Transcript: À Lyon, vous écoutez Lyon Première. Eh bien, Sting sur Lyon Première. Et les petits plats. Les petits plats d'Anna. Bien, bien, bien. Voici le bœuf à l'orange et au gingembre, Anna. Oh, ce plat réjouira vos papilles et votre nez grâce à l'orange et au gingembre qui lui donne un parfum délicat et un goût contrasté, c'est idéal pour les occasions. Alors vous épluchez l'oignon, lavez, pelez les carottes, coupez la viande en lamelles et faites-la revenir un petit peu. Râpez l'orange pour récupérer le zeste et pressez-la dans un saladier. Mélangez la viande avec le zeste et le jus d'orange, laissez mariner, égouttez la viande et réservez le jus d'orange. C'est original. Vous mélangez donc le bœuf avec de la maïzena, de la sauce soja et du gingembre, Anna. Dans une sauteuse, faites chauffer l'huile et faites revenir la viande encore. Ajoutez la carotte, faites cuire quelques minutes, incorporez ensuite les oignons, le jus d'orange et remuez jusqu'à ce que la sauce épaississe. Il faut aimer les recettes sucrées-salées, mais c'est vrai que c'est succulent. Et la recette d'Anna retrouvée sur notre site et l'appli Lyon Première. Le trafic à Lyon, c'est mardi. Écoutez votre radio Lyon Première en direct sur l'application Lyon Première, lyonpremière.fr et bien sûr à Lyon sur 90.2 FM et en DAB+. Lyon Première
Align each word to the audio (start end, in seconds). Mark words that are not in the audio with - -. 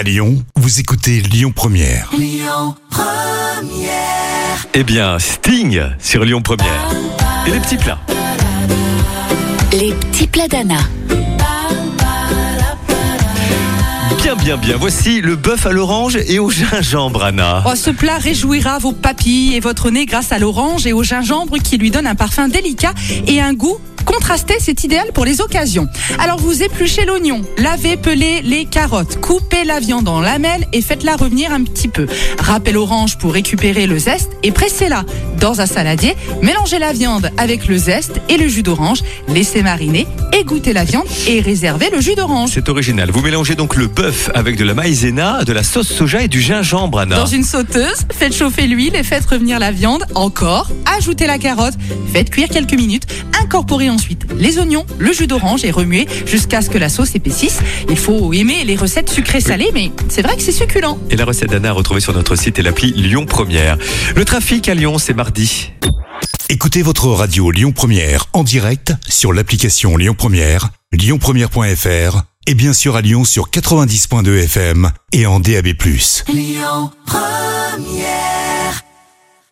À 0.00 0.02
Lyon, 0.02 0.42
vous 0.56 0.80
écoutez 0.80 1.20
Lyon 1.20 1.52
Première. 1.54 2.10
Eh 4.72 4.82
bien, 4.82 5.18
Sting 5.18 5.78
sur 5.98 6.24
Lyon 6.24 6.40
Première. 6.40 6.88
Et 7.46 7.50
les 7.50 7.60
petits 7.60 7.76
plats. 7.76 7.98
Les 9.74 9.92
petits 9.92 10.26
plats 10.26 10.48
d'Anna. 10.48 10.78
Bien, 14.22 14.36
bien, 14.36 14.56
bien. 14.56 14.76
Voici 14.78 15.20
le 15.20 15.36
bœuf 15.36 15.66
à 15.66 15.70
l'orange 15.70 16.16
et 16.16 16.38
au 16.38 16.50
gingembre, 16.50 17.24
Anna. 17.24 17.62
Oh, 17.66 17.74
ce 17.74 17.90
plat 17.90 18.16
réjouira 18.16 18.78
vos 18.78 18.92
papilles 18.92 19.54
et 19.54 19.60
votre 19.60 19.90
nez 19.90 20.06
grâce 20.06 20.32
à 20.32 20.38
l'orange 20.38 20.86
et 20.86 20.94
au 20.94 21.02
gingembre 21.02 21.58
qui 21.58 21.76
lui 21.76 21.90
donne 21.90 22.06
un 22.06 22.14
parfum 22.14 22.48
délicat 22.48 22.94
et 23.26 23.42
un 23.42 23.52
goût 23.52 23.78
contrasté, 24.04 24.54
c'est 24.58 24.84
idéal 24.84 25.12
pour 25.12 25.24
les 25.24 25.40
occasions. 25.40 25.88
Alors 26.18 26.38
vous 26.38 26.62
épluchez 26.62 27.04
l'oignon, 27.04 27.42
lavez, 27.58 27.96
pelez 27.96 28.42
les 28.42 28.64
carottes, 28.64 29.20
coupez 29.20 29.64
la 29.64 29.80
viande 29.80 30.08
en 30.08 30.20
lamelles 30.20 30.66
et 30.72 30.82
faites-la 30.82 31.16
revenir 31.16 31.52
un 31.52 31.62
petit 31.64 31.88
peu. 31.88 32.06
Râpez 32.38 32.72
l'orange 32.72 33.18
pour 33.18 33.32
récupérer 33.32 33.86
le 33.86 33.98
zeste 33.98 34.30
et 34.42 34.52
pressez-la 34.52 35.04
dans 35.40 35.60
un 35.60 35.66
saladier. 35.66 36.16
Mélangez 36.42 36.78
la 36.78 36.92
viande 36.92 37.30
avec 37.36 37.66
le 37.66 37.76
zeste 37.76 38.20
et 38.28 38.36
le 38.36 38.48
jus 38.48 38.62
d'orange, 38.62 39.00
laissez 39.28 39.62
mariner, 39.62 40.06
égouttez 40.32 40.72
la 40.72 40.84
viande 40.84 41.06
et 41.26 41.40
réservez 41.40 41.90
le 41.90 42.00
jus 42.00 42.14
d'orange. 42.14 42.50
C'est 42.54 42.68
original. 42.68 43.10
Vous 43.10 43.22
mélangez 43.22 43.54
donc 43.54 43.76
le 43.76 43.86
bœuf 43.86 44.30
avec 44.34 44.56
de 44.56 44.64
la 44.64 44.74
maïzena, 44.74 45.44
de 45.44 45.52
la 45.52 45.62
sauce 45.62 45.88
soja 45.88 46.22
et 46.22 46.28
du 46.28 46.40
gingembre, 46.40 47.00
Anna. 47.00 47.16
Dans 47.16 47.26
une 47.26 47.44
sauteuse, 47.44 48.06
faites 48.12 48.34
chauffer 48.34 48.66
l'huile 48.66 48.96
et 48.96 49.02
faites 49.02 49.26
revenir 49.26 49.58
la 49.58 49.72
viande 49.72 50.04
encore. 50.14 50.68
Ajoutez 50.96 51.26
la 51.26 51.38
carotte, 51.38 51.74
faites 52.12 52.30
cuire 52.30 52.48
quelques 52.48 52.74
minutes, 52.74 53.06
incorporez 53.42 53.90
ensuite 53.90 54.26
les 54.36 54.58
oignons, 54.58 54.84
le 54.98 55.12
jus 55.12 55.26
d'orange 55.26 55.64
et 55.64 55.70
remuez 55.70 56.06
jusqu'à 56.26 56.62
ce 56.62 56.70
que 56.70 56.78
la 56.78 56.88
sauce 56.88 57.14
épaississe. 57.14 57.60
Il 57.88 57.98
faut 57.98 58.32
aimer 58.32 58.64
les 58.64 58.76
recettes 58.76 59.10
sucrées-salées, 59.10 59.70
mais 59.74 59.90
c'est 60.08 60.22
vrai 60.22 60.36
que 60.36 60.42
c'est 60.42 60.52
succulent. 60.52 60.98
Et 61.10 61.16
la 61.16 61.24
recette 61.24 61.50
d'Anna 61.50 61.72
retrouvée 61.72 62.00
sur 62.00 62.12
notre 62.12 62.36
site 62.36 62.58
et 62.58 62.62
l'appli 62.62 62.92
Lyon 62.92 63.26
Première. 63.26 63.76
Le 64.14 64.24
trafic 64.24 64.68
à 64.68 64.74
Lyon, 64.74 64.98
c'est 64.98 65.14
mardi. 65.14 65.72
Écoutez 66.48 66.82
votre 66.82 67.06
radio 67.08 67.50
Lyon 67.50 67.72
Première 67.72 68.26
en 68.32 68.42
direct 68.42 68.92
sur 69.08 69.32
l'application 69.32 69.96
Lyon 69.96 70.14
Première, 70.18 70.70
lyonpremière.fr 70.92 72.22
et 72.46 72.54
bien 72.54 72.72
sûr 72.72 72.96
à 72.96 73.00
Lyon 73.00 73.24
sur 73.24 73.50
90.2 73.50 74.44
FM 74.44 74.90
et 75.12 75.26
en 75.26 75.38
DAB+. 75.38 75.68
Lyon 76.28 76.90
Première 77.06 78.29